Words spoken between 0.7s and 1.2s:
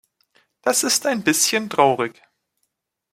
ist